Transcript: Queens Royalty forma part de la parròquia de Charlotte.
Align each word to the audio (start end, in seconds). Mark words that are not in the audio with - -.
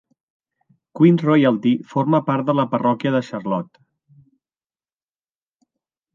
Queens 0.99 1.25
Royalty 1.27 1.73
forma 1.91 2.21
part 2.31 2.47
de 2.47 2.57
la 2.61 2.65
parròquia 2.73 3.13
de 3.17 3.21
Charlotte. 3.29 3.83